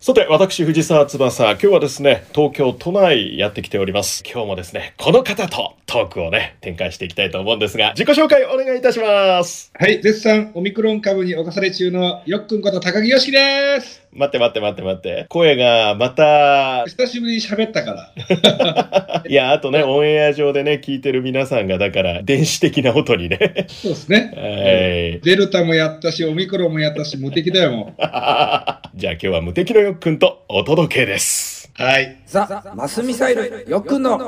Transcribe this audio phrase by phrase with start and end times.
[0.00, 4.22] さて、私、藤沢翼、今日はですね、東京都内やってきております。
[4.24, 9.72] 今日もですね、この方とトークをね、展開していきたいと思うんですが、自己紹介お願いいたします。
[9.74, 14.07] はい、絶賛オミクロン株に侵され中のよっくんこと高木よしきです。
[14.12, 15.26] 待って待って待って待って。
[15.28, 19.22] 声がまた、久しぶりに喋ったから。
[19.28, 23.66] いや、あとね、オンエア上でね、聞いてる皆さんが、だから、電子的な音にね。
[23.68, 24.32] そうですね。
[24.34, 25.20] はい。
[25.20, 27.94] デルタもやったし、オミクロンもやったし、無敵だよ、も
[28.94, 31.70] じゃあ今日は無敵のよっくんとお届けです。
[31.78, 31.82] う。
[31.82, 32.16] はい。
[32.26, 34.18] ザ・マスミサイルよっくんの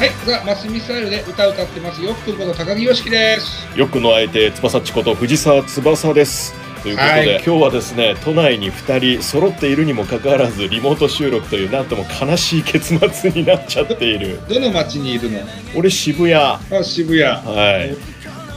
[0.00, 3.68] はい、ザ・マスミサイルで歌歌ってます、よっくんこと高木よしきです。
[3.78, 6.54] よっくんの相手、翼っちこと藤沢翼です。
[6.82, 14.40] ということで、はい今日はですね、都内に2人揃っているにもかかわらず、リモート収録という、なんとも悲しい結末になっちゃっている。
[14.48, 15.40] どの町にいるの？
[15.76, 16.32] 俺、渋谷。
[16.32, 17.96] はあ、渋谷、い。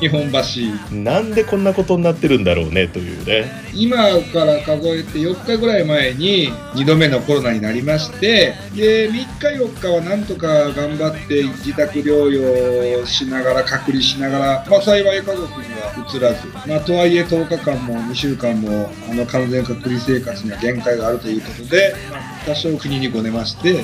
[0.03, 0.95] 日本橋。
[0.95, 3.63] なんでこんなことになってるんだろうね、というね。
[3.73, 3.97] 今
[4.33, 23.81] から数えて4日ぐらい前に2度目のコロナになりましてで3日4日はなんとか頑張って自宅療養しながら隔離しながら、まあ、幸い家族には移らず、まあ、とはいえ10日間も2週間もあの完全隔離生活には限界があるということで、まあ多少国にごねまして、え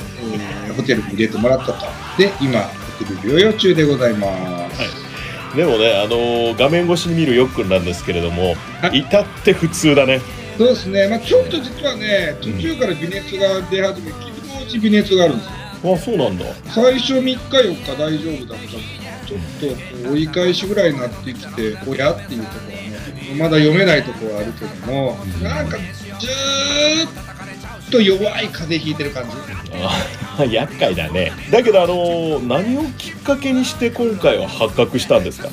[0.68, 4.59] ーホテルに入れてもらったとで今ホテル療養中でございます、
[5.54, 10.20] でもね、あのー画面越しに見るよっくんなんですけれども、はい至って普通だね。
[10.56, 15.46] そうですね、まあ、ちょっと実はね途中から微熱が出始め気持ち微熱があるんです
[15.86, 16.44] よあ、そうなんだ。
[16.66, 18.74] 最初3日4日大丈夫だったんです
[19.30, 27.39] けどちょっと追い返しぐらいになってきておやっていうところはねまだ読めないところはあるけどもなんかずーっと
[27.90, 29.36] と弱い風邪ひいてる感じ
[30.38, 31.32] あ厄介だね。
[31.50, 35.48] だけど、あのー何をきっかけにして今回は発覚したんですか？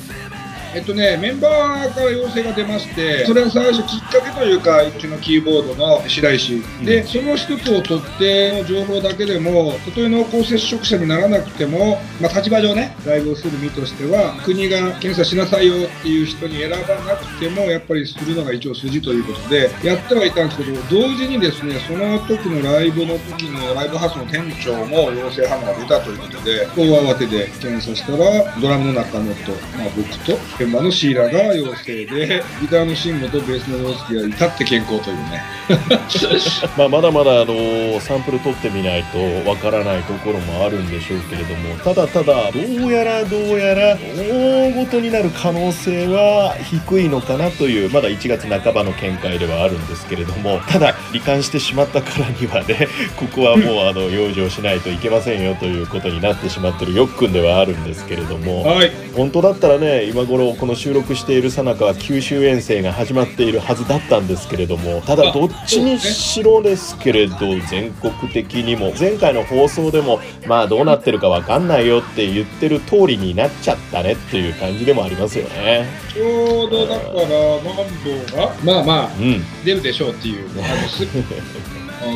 [0.78, 35.42] えっとね、メンバーから要請が出まして、それは最初きっかけというか、うちのキーボードの白石、で、その一つを取っての情報だけでも、たとえ濃厚接触者にならなくても、まあ、立場上ね、ライブをする身としては、国が検査しなさいよっていう人に選ばなくても、やっぱりするのが一応筋ということで、やってはいたんですけど、同時にですね、その時のライブの時のライブハウスの店長も陽性反応が出たということで、こう慌てて検査したら、ドラムの中野と、まあ、僕と、現場のシーラが陽性で、 ギターの慎吾とベースの陽介が至って健康というね。
[36.76, 58.62] まあ、まだまだあのサンプル取ってみないとわからないところもあるんでしょうけれどもただただどうやらどうやら大ごとになる可能性は低いのかなというまだ1月半ばの見解ではあるんですけれどもただ罹患してしまったからにはね ここはもうあの養生しないといけませんよということになってしまってるよっくんではあるんですけれども。
[58.64, 58.90] はい。
[59.14, 67.36] 本当だったらね今頃この収録しているさなかは九州遠征が始まっているはずだったんですけれどもただあどっちにしろですけれど
[67.68, 75.86] 全国的にも前回の放送でもまあどうなってるかわかんないよって言ってる通りになっちゃったねっていう感じでもありますよね。
[76.12, 81.04] ちょうどだから、マンボウが、まあまあ、うん出るでしょうっていう、あのす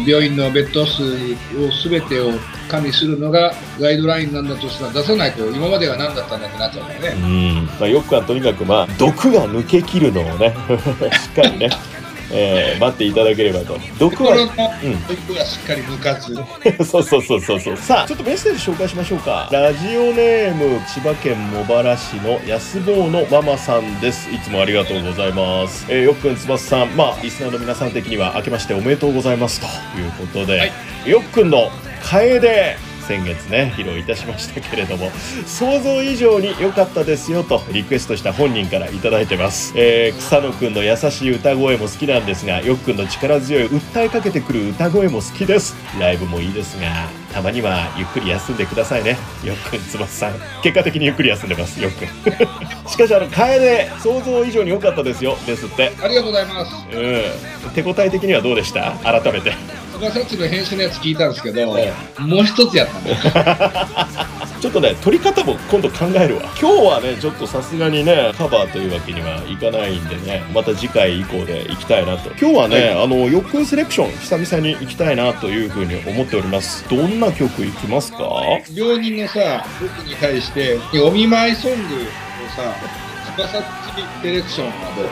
[0.07, 2.31] 病院のベッド数を全てを
[2.69, 7.61] 加味するのがガイドラインなんだとしたら出さないと今までは何だったんだってなっちゃうからうね。
[7.61, 7.67] ん。
[7.67, 10.55] まあ、よくはとにかくまあ毒が抜けきるのをね。
[11.13, 11.71] しっかりね、
[12.33, 13.79] えー待っていただければと。
[13.99, 14.49] 毒はうん。
[15.07, 16.35] 毒はしっかり抜かず、
[16.85, 17.77] そうそうそうそうそう。
[17.77, 19.49] さあちょっとメッセージ紹介しましょうか。
[19.53, 24.31] ラジオネーム千葉県茂原市の安坊のママさんです。
[24.31, 25.85] いつもありがとうございます。
[25.89, 26.97] えー、よっくんつばすさん。
[26.97, 29.67] まあリスナーの皆さん的には明けましておめでとうございますと
[29.99, 30.73] いうことで、はい。
[31.07, 31.71] よっくんの
[32.03, 35.11] 楓先月ね披露いたしましたけれども
[35.47, 45.75] 想像以上に良かったですよとリクエストした本人からいただいてます、えー草野くんの優しい歌声も好きなんですがよっくんの力強い訴えかけてくる歌声も好きです。
[45.99, 49.17] ライブもいいですがたまにはゆっくり休んでくださいね。
[49.45, 50.35] よっくんつばさん。
[50.63, 52.09] 結果的にゆっくり休んでますよっくん。
[52.89, 55.93] しかしあの楓想像以上に良かったですよですって。
[56.03, 56.73] ありがとうございます。
[56.95, 57.71] うん。
[57.75, 58.93] 手応え的にはどうでした？
[59.03, 59.53] 改めて
[60.11, 63.17] 翼っちの編集のやつ聞いたんですけど、えもう一つやったね。
[64.61, 66.43] ちょっとね撮り方も今度考えるわ。
[66.61, 72.31] 今日はねちょっとさすがにねカバーというわけにはいかないんでねまた次回以降で行きたいなと。
[72.41, 76.85] 今日はね、あのよっくんセレクション久々に行きたいなというふうに思っております。
[76.89, 78.19] どんな曲行きますか？
[78.75, 81.79] 病人のさ、僕に対して、お見舞いソングを
[82.55, 82.75] さ、
[83.37, 83.63] 翼っ
[83.97, 85.09] ちセレクションなど、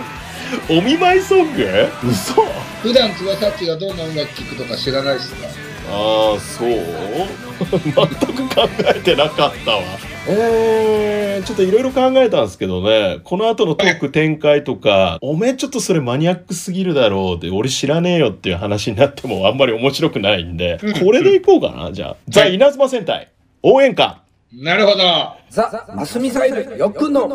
[0.69, 1.67] お見舞いソング？
[2.09, 2.43] 嘘。
[2.83, 5.49] 普段翼っちがどんな音楽聴くとか知らないっすか？
[5.93, 6.71] ああそう。
[7.71, 9.83] 全く考えてなかったわ。
[10.29, 13.19] えー、ちょっといろいろ考えたんですけどね。
[13.25, 21.91] この後のトーク展開とかおめえちょっとそれマニアックすぎるだろうって俺知らねえよっていう話になってもあんまり面白くないんでこれでいこうかな？
[21.93, 22.17] じゃあ。
[22.29, 23.29] ザ・稲妻戦隊
[23.63, 24.21] 応援歌。
[24.53, 25.03] なるほど。
[25.51, 27.29] ザ・マスミサイルよっくんの。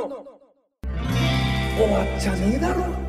[1.78, 3.05] 終わっちゃねえだろ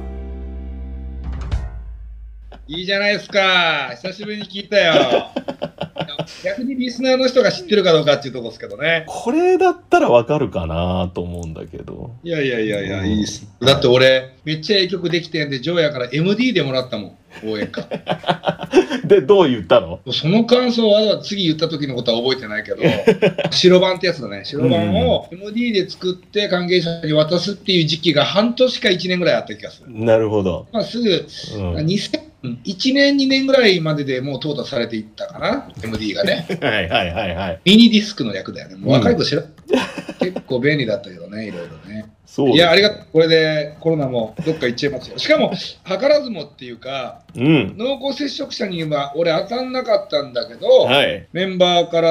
[2.69, 3.91] いいじゃないですか。
[4.03, 5.31] 久しぶりに聞いたよ。
[6.43, 9.05] 逆にリスナーの人が知ってるかどうかっていうとこですけどね。
[9.07, 13.47] これだったらわかるかなと思うんだけどいやいやいやいや、いいっす。
[13.61, 17.17] だって俺、めっちゃええ曲できてんで、ジョーヤから MD でもらったもん。
[17.45, 17.87] 応援歌。
[19.07, 20.01] でどう言ったの？
[20.11, 22.79] その感想は次言った時のことは覚えてないけど、
[23.53, 24.43] 白版ってやつだね。
[24.45, 29.93] 白版を MD で作って関係者に渡すっていう時期が半年か1年ぐらいあった気がする。
[29.93, 31.27] なるほど、まあ、すぐ、
[31.59, 31.83] うん、は
[32.65, 36.47] い2001年、2年ぐらいまででもう淘汰されていったかな、MD がね。
[36.61, 38.77] はいはいはいミニディスクの略だよね。
[38.77, 39.43] もう若い子知ら、
[40.33, 42.07] 結構便利だったけどね、いろいろね。
[42.27, 43.07] そういや、ありがとう。
[43.13, 45.17] これでコロナもどっか行っちゃいますよ。
[45.19, 52.11] しかも、図らずもっていうか、うん濃厚接触者には俺当たんなかったんだけど、はいメンバーから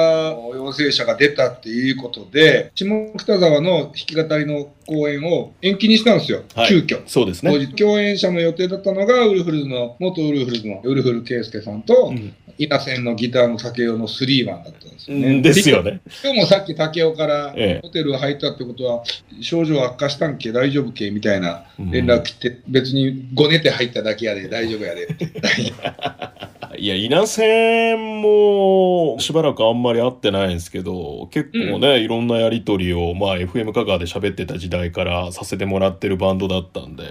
[0.54, 2.86] 陽性者が出たっていうことで、下
[3.18, 7.02] 北沢の弾き語りの公演を延期にしたんですよ、はい急遽。
[7.06, 15.26] そうですね共演者の予定だったのが、ウルフルズの、元ウルフルズのウルフル圭介さんと、うん稲線のギターの竹雄のスリーマンだったんですよね。
[15.28, 19.02] うんですよね今日もさっき竹雄からええホテル入ったってことは、
[19.40, 21.10] 症状悪化したんけ、大丈夫け？
[21.10, 25.30] みたいな連絡来て、別にごねて入っただけやで、大丈夫やでって。
[26.78, 37.04] いや稲線もしばらくあんまり会ってないんですけど結構ね、いろんなやり取りを、まあ、FM 香川で喋ってた時代からさせてもらってるバンドだったんで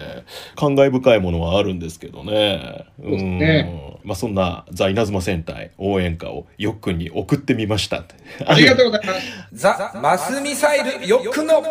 [0.56, 2.86] 感慨深いものはあるんですけどね。
[3.02, 4.00] そうですね。
[4.00, 8.04] うんまあ、そんなザ・稲妻戦隊応援歌をよっくんに送ってみました
[8.46, 9.22] ありがとうございます。
[9.54, 11.64] ザ・マスミサイルよっくんの。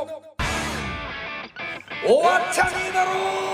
[2.07, 3.54] 終わっちゃねえだろ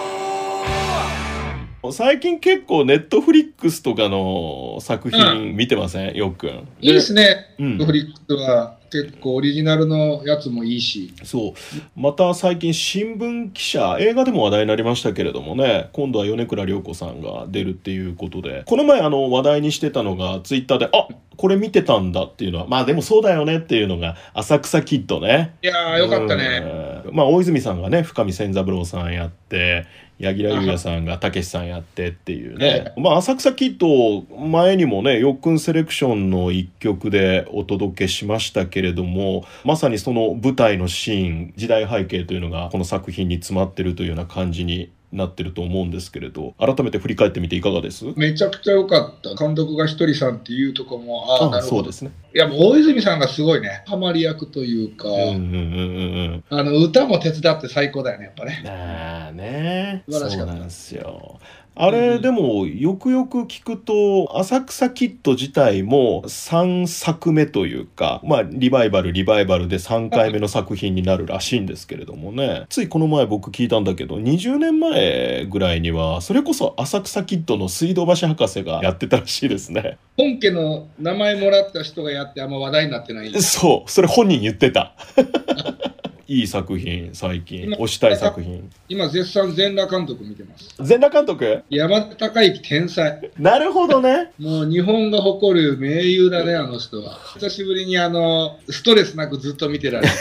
[1.93, 7.55] 最近結構ネットフリックスとかの作品見てません、よっくんいいですね。
[7.59, 7.79] うん。
[7.79, 11.15] フリックスは結構オリジナルのやつもいいし。
[11.23, 11.53] そう。
[11.97, 15.89] また最近新聞記者映画でも話題になりましたけれどもね。
[15.93, 18.63] 今度は米倉涼子さんが出るっていうことで。
[18.67, 25.55] この前あの話題にしてたのがツイッターであこれ見てたんだっていうのはまあでもそうだよねっていうのが浅草キッドね。
[25.63, 26.90] いやー、よかったね。
[27.11, 29.87] うんまあ大泉さんがね深見千三郎さんやって
[30.19, 48.05] 柳楽優弥さんがたけしさんやってっていうね、まあ浅草キッド前にもねよっくんセレクションの一曲でお届けしましたけれどもまさにその舞台のシーン時代背景というのがこの作品に詰まってるというような感じになってると思うんですけれど改めて振り返ってみていかがです？
[48.17, 49.35] めちゃくちゃ良かった。
[49.35, 51.77] 監督がひとりさんっていうとこも、ああ、なるほど。
[51.79, 53.83] そうですねいや、もう大泉さんがすごいね。
[53.87, 58.65] ハマり役というか、うんうんうんうんうんあの、歌も手伝って最高だよね、やっぱね。
[58.67, 61.41] ああね素晴らしかったんですよ
[61.83, 72.67] あれ、でもよくよく聞くと浅草キッド自体も3作目というかまあリバイバルリバイバルで3回目の作品になるらしいんですけれどもね。
[72.69, 79.97] ついこの前僕聞いたんだけど20年前ぐらいにはそれこそ浅草キッドの水道橋博士がやってたらしいですね。
[80.19, 83.43] 本家の名前もらった人がやってあんま話題になってない。
[83.43, 84.93] そうそれ本人言ってた
[86.31, 87.65] いい作品最近。
[87.73, 88.71] 推したい作品。
[88.89, 90.69] 今、絶賛全裸監督見てます。
[90.81, 91.65] 全裸監督？
[91.71, 93.33] 山田孝之天才。
[93.37, 94.31] なるほどね。
[94.39, 97.19] もう日本が誇る名優だね、あの人は。
[97.35, 100.15] 久しぶりにあの、ストレスなくずっと見てられる。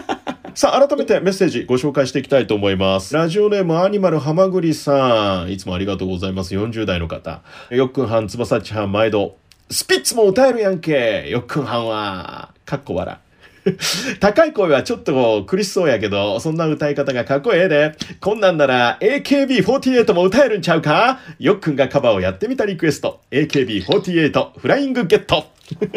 [0.56, 3.14] さあ改めてメッセージご紹介していきたいと思います。
[3.14, 5.52] ラジオネームアニマルハマグリさん。
[5.52, 6.54] いつもありがとうございます。
[6.54, 7.42] 40代の方。
[7.68, 9.36] よっくんはん翼っちはん毎度。
[9.70, 11.28] スピッツも歌えるやんけ。
[11.28, 12.54] よっくんはんは。
[12.64, 13.18] かっこ笑
[14.20, 17.92] 高い声はちょっと苦しそうやけど、そんな歌い方がかっこええで。
[18.20, 21.20] こんなんなら AKB48 も歌えるんちゃうか？
[21.38, 23.20] よっくんがカバーをやってみたリクエスト。
[23.30, 25.44] AKB48 フライングゲット。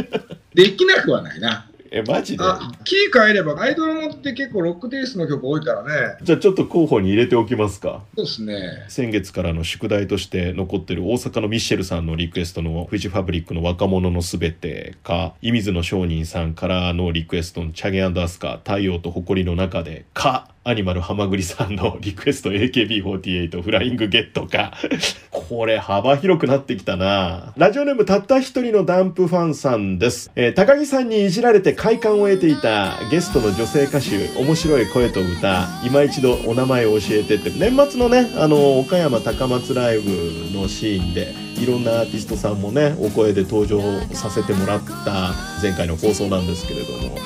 [0.53, 1.67] できなくはないな。
[1.95, 2.43] え、マジで？
[2.43, 6.17] あ、キー変えれば、アイドルもって結構ロックテイストの曲多いからね。
[6.23, 8.01] じゃあちょっと候補に入れておきますか。
[8.15, 8.85] そうですね。
[8.89, 24.71] 先月からの宿題として残ってる大阪のミッシェルさんのリクエストのフジファブリックの若者のすべてか、射水の商人さんからのリクエストのチャゲアンダースカ太陽と誇りの中でか、アニマルハマグリさんのリクエスト AKB48 フライングゲットか。
[25.29, 30.31] これ幅広くなってきたなラジオネームたった一人のダンプファンさんです。
[30.37, 43.79] えー高木さんにいじられて快感を得ていたゲストの女性歌手、面白い声と歌、今一度お名前を教えてって、年末のね、あの、岡山高松ライブのシーンで、いいろんなアーティストさんもねお声で登場
[44.13, 47.17] させてもらった前回の放送なんですけれども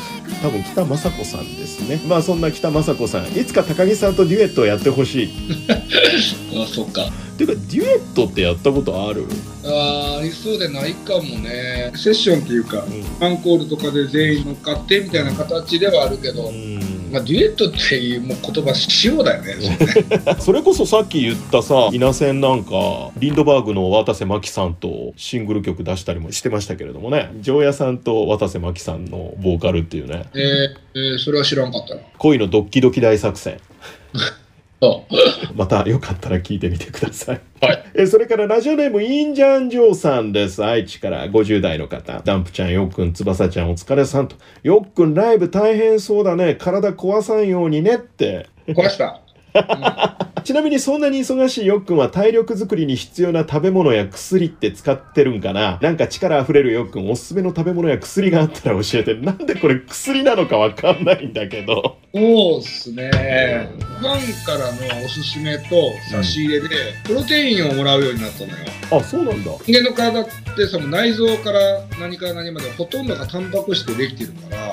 [0.42, 2.00] 多分北雅子さんですね。
[2.08, 5.30] まあそんな北雅子さんいつか高木さんとデュエットをやってほしい。
[6.56, 7.06] あそっか。
[7.06, 9.26] っていうかデュエットってやったことある？
[9.64, 11.92] あーありそうでないかもね。
[11.96, 12.84] セッションっていうか、
[13.20, 16.77] アンコールとかで全員乗っかってみたいな形ではあるけど、うん
[17.12, 18.74] まあ、デュエットっていうもう言葉
[19.04, 20.36] 塩だよね それね。
[20.40, 27.32] それこそさっき言ったさ稲線なんかリンドバーグの渡瀬真希さんとシングル曲出したりもしてましたけれどもね。
[27.42, 30.26] 城屋さんと渡瀬真希さんのボーカルっていうね。
[30.36, 32.02] えーえーそれは知らんかったな。
[32.18, 33.60] 恋のドッキドキ大作戦。
[34.14, 34.20] そ
[35.56, 37.42] またよかったら聞いてみてください。
[37.62, 37.84] はい。
[37.96, 40.64] えそれからラジオネームインジャンジョーさんです。
[40.64, 42.22] 愛知から50代の方。
[42.24, 44.36] ダンプちゃん、よっくん、翼ちゃんお疲れさんと。
[44.62, 46.56] よっくんライブ大変そうだね。
[46.56, 48.48] 体壊さんようにねって。
[48.68, 49.22] う壊した
[50.44, 55.78] ちなみにそんなに忙しいよっくんは体力づくりに必要な食べ物や薬って使ってるんかな？
[55.82, 59.16] なんか力あふれるよっくんおすすめの食べ物や薬があったら教えて。
[59.16, 61.98] なんでこれ薬なのかわかんないんだけど。
[62.14, 63.12] そうっすね
[64.00, 66.68] ファンからのおすすめと差し入れで
[67.04, 68.56] プロテインをもらうようになったのよ
[68.90, 69.52] あ、そうなんだ。
[69.66, 70.26] 人間の体っ
[70.56, 71.60] てさもう内臓から
[72.00, 74.67] 何から何までほとんどがタンパク質でできてるから、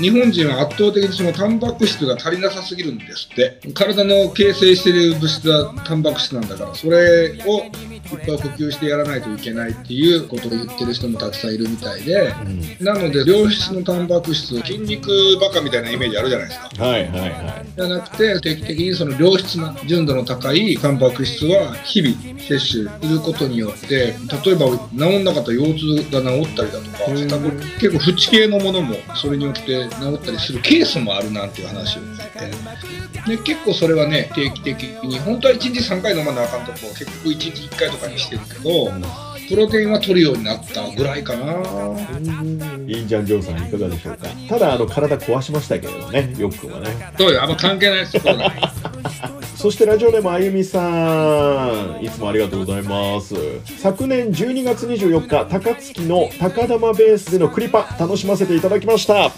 [0.00, 3.58] 日本人は圧倒的にそのタンパク質が足りなさすぎるんですって。
[3.74, 7.62] 体の形成している物質はタンパク質なんだからそれを
[8.12, 12.32] いっぱい補給してやらないといけないっていうことを言ってる人もたくさんいるみたいで
[12.80, 12.84] うん。
[12.84, 17.66] なので良質のタンパク質筋肉バカみたいなイメージあるじゃないですかはいはいはい。
[17.76, 27.28] じゃなくて定期的にその良質な純度の高いタンパク質は日々摂取することによって例えば治んなかった腰痛が治ったりだとかうん
[27.78, 32.18] 結構縁系のものもそれによって治ったりするケースもあるなんていう話を聞い
[33.26, 38.92] てで結構それはね定期的に本当は1日3回飲まなあかんとこ結局1日1回とかにしてるけど
[39.48, 41.54] プロテインは取るようになったぐらいかな。
[42.86, 44.28] インジャンジョーさんいかがでしょうか？
[44.48, 47.12] ただあの体壊しましたけれどねよっくんはね。
[47.18, 48.50] そうよあんま関係ないですそうだ
[49.56, 53.34] そしてラジオネームあゆみさんいつもありがとうございます。
[53.78, 59.30] 昨年12月24日高槻の高玉ベースでのクリパ楽しませていただきました。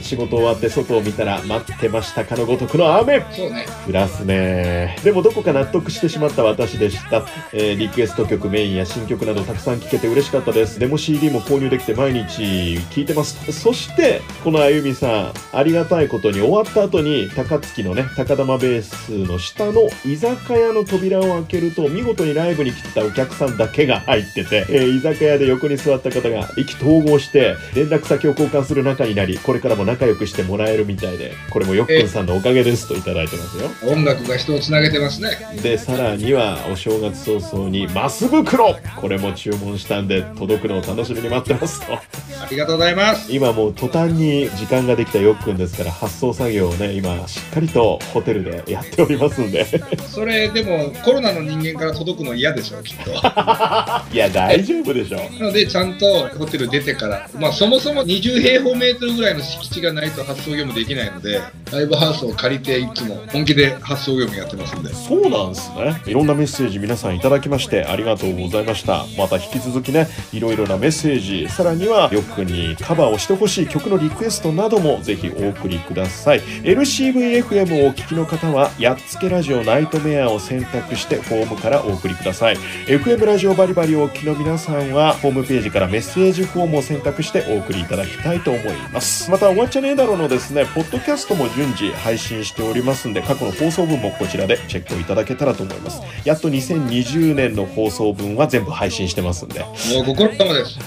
[0.00, 3.24] 仕事終わって外を見たら待ってましたかのごとくの雨。
[3.32, 3.66] そうね。
[3.88, 4.96] 降らすね。
[5.02, 10.78] でもどこか納得してしまった私でした、えーリクエスト曲メインや新曲などたくさん聴けて嬉しかったです。
[10.78, 13.52] デモ CD も購入できて毎日聴いてます。
[13.52, 33.70] そしてこのあゆみさんありがたいことに終わった後に高槻のね高玉ベースの下の居酒屋の扉を開けると見事にライブに来てたお客さんだけが入ってて、えー居酒屋で横に座った方が意気投合して連絡先を交換する仲になりこれからも仲良くしてもらえるみたいでこれもよっくんさんのおかげですといただいてますよ。
[33.90, 35.30] 音楽が人をつなげてますね。
[35.62, 38.76] でさらにはお正月早々にマス袋。
[39.00, 41.94] これも注文したんで届くのを楽しみに待ってますと。
[41.94, 42.02] あ
[42.50, 43.32] りがとうございます。
[43.32, 49.66] 今もう途端に時間ができたよっくんですから発送作業をね今しっかりとホテルでやっておりますんで。
[50.12, 53.10] それでもコロナの人間から届くの嫌でしょきっと。
[54.12, 57.28] いや大丈夫でしょなのでちゃんとホテル出てから。
[57.38, 64.92] まあそもそも20平方メートルぐらいの敷地がないと発送業務できないのでライブハウスを借りていつも本気で発送業務やってますんで。
[64.94, 66.02] そうなんですね。
[66.06, 69.06] いろんなメッセージ皆さんいただきましてありがとうございました。
[69.16, 76.40] また引き続きねいろいろなメッセージさらにはよっくんにカバーをしてほしい曲のリクエストなどもぜひお送りください。
[76.62, 82.56] LCVFM をお聞きの方はやっつけラジオナイトメアを選択してフォームからお送りください。
[82.86, 89.30] FM ラジオバリバリをお聞きの皆さんはホームページからメッセージフォームを選択してお送りいただきたいと思います。
[89.30, 96.00] またおわっちゃねえだろのですねポッドキャストも順次配信しておりますんで過去の放送分もこちらでチェックをいただけたらと思います。
[96.24, 99.60] やっと2020年の放送分は全部配信してますんで。
[99.60, 99.66] も
[100.02, 100.78] うご苦労様です。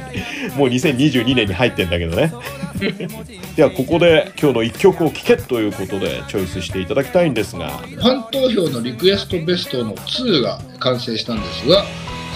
[0.56, 2.32] もう2022年に入ってんだけどね。
[3.56, 7.78] ではここで今日の1曲を聴けということでチョイスしていただきたいですが。
[7.78, 11.84] ファン投票のリクエストベストの2が完成したんですが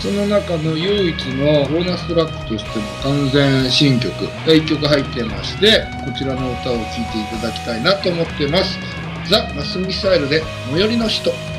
[0.01, 8.79] その中の唯一のボーナストラックとしての完全新曲が1曲入ってましてこちらの歌を聴いていただきたいなと思ってます。
[9.29, 11.58] ザ・マスミサイルで最寄りの人人。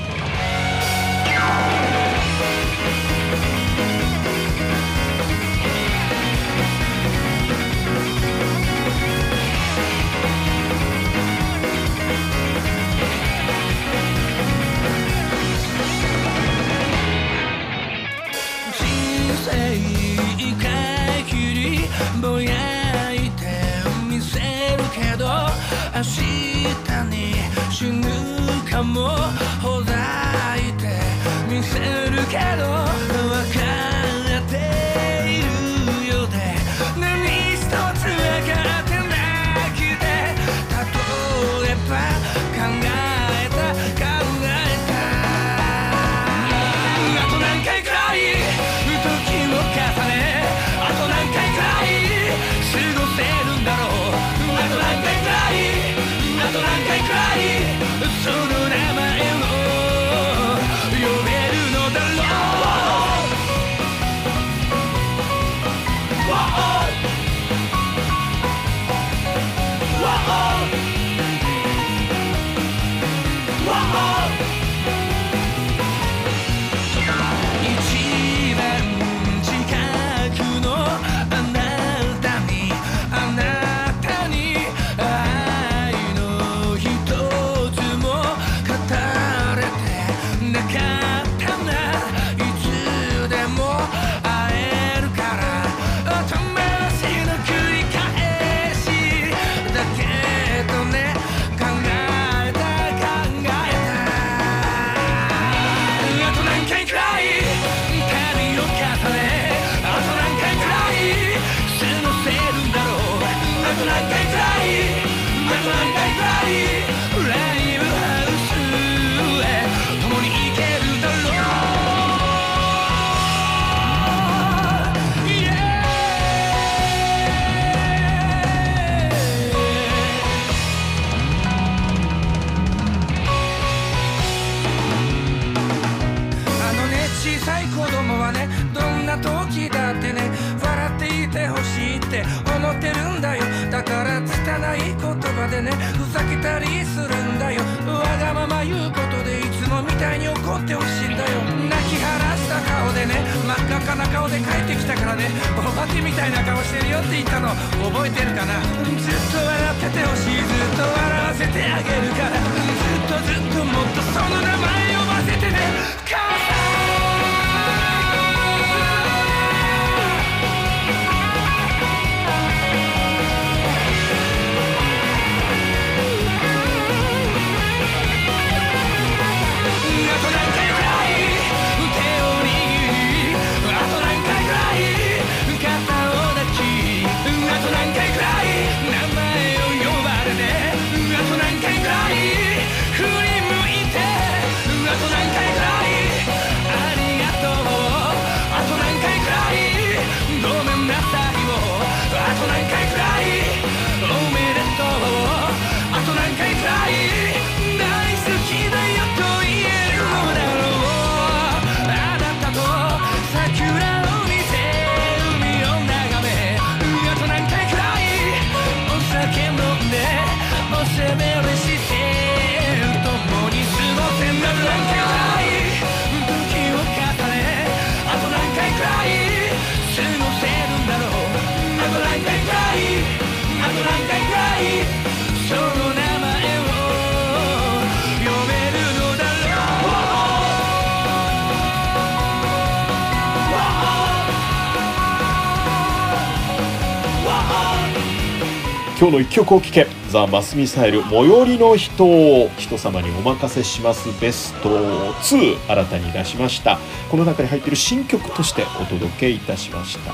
[248.99, 249.87] 今日の一曲を聴け。
[250.09, 254.09] ザ・マスミサイル最寄りの人を人様にお任せします。
[254.19, 256.77] ベスト2新たに出しました。
[257.09, 260.11] この中に入っている新曲としてお届けいたしました。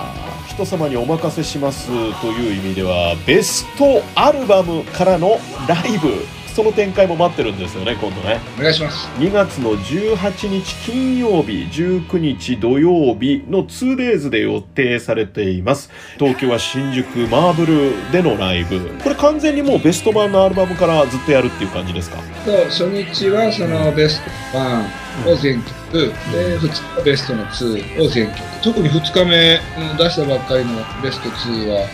[0.47, 1.87] 人様にお任せします
[2.21, 6.23] という意味ではベストアルバムからのライブ。
[6.55, 8.39] その展開も待ってるんですよね今度ね。
[8.57, 9.09] お願いします。
[9.17, 15.91] 2月の18日金曜日19日土曜日の 2days で予定されています。
[16.17, 18.79] 東京は新宿マーブルでのライブ。
[19.03, 22.19] これ完全にもうベスト版のアルバムからずっとやるっていう感じですか？
[22.45, 28.39] そう初日はそのベスト1を全曲、で2日ベストの2を全曲。
[28.63, 29.59] 特に2日目
[29.91, 30.71] うん出したばっかりの
[31.03, 31.85] ベスト2は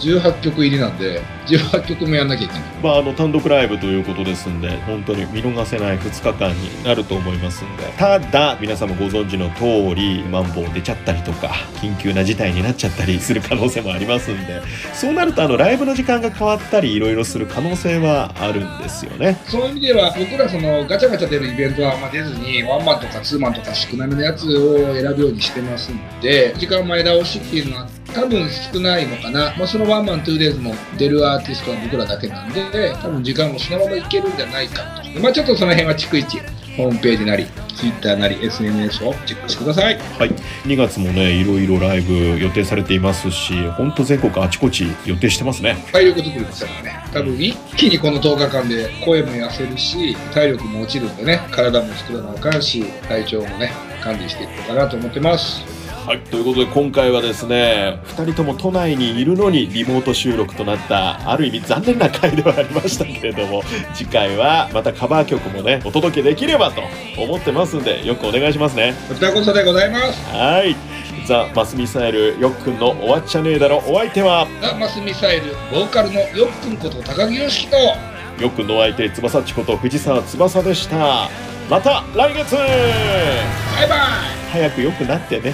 [0.00, 2.62] 18曲入りなんで18曲目やんなきゃいけない。
[2.82, 7.84] まああの単独ライブということですんで本当に見逃せない2日間になると思いますんで。
[7.96, 11.48] ただ皆さんもご存知の通りマンボウ出ちゃったりとか
[11.80, 14.60] 緊急な事態になっちゃったりする可能性もありますんで。
[14.92, 19.38] そうなるとあのライブの時間が変わったりいろいろする可能性はあるんですよね。
[19.46, 34.82] そういう意味では僕らそのガチャガチャ出るイベントはあんま出ずにワンマンとかツーマンとか少なめのやつを選ぶようにしてますんで時間前倒しっていうのは多分少ないのかな、まあ、そのワンマン、トゥーデイズも出るアーティストは僕らだけなんで、多分時間もそのままいけるんじゃないか
[35.14, 35.20] と。
[35.20, 36.40] まあ、ちょっとその辺は逐一、
[36.78, 39.98] ホームページなり、ツイッターなり、SNS をチェックしてください。
[40.18, 40.30] はい、
[40.64, 55.75] 2月もねいろいろライブ予定されていますし本当全国あちこち予定してますね体力作りですからね、多分一気にこの10日間で声も痩せるし、体力も落ちるんでね、体も作らなあかんし、体調もね、管理していこうかなと思ってます。
[56.06, 66.82] はい、ということで今回はですね2人とも都内にいるのにリモート収録となったある意味残念な回ではありましたけれども次回はまたカバー曲もねお届けできればと
[67.20, 68.94] 思ってますんでよくお願いしますね。
[69.08, 70.24] こちらこそでございます。
[70.26, 70.76] はい。
[71.26, 74.46] ザ・マスミサイルよっくんの終わっちゃねえだろお相手は？
[74.62, 81.28] ザ・マスミサイル、ボーカルのよっくんこと高木よしきと、よっくんのお相手翼っちこと藤沢翼でした
[81.68, 82.54] また来月。
[82.54, 83.98] バイバイ。
[84.52, 85.52] 早く良くなってね